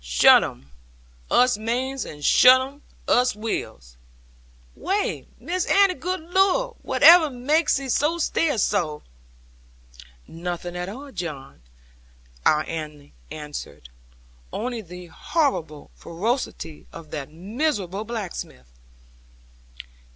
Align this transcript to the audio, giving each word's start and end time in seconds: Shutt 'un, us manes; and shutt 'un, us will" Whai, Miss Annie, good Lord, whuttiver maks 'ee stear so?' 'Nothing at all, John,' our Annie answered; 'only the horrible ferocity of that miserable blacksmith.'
Shutt 0.03 0.43
'un, 0.43 0.65
us 1.29 1.59
manes; 1.59 2.05
and 2.05 2.25
shutt 2.25 2.59
'un, 2.59 2.81
us 3.07 3.35
will" 3.35 3.79
Whai, 4.75 5.27
Miss 5.39 5.67
Annie, 5.67 5.93
good 5.93 6.21
Lord, 6.21 6.77
whuttiver 6.83 7.29
maks 7.29 7.79
'ee 7.79 7.87
stear 7.87 8.57
so?' 8.57 9.03
'Nothing 10.27 10.75
at 10.75 10.89
all, 10.89 11.11
John,' 11.11 11.61
our 12.47 12.63
Annie 12.63 13.13
answered; 13.29 13.89
'only 14.51 14.81
the 14.81 15.05
horrible 15.05 15.91
ferocity 15.93 16.87
of 16.91 17.11
that 17.11 17.31
miserable 17.31 18.03
blacksmith.' 18.03 18.71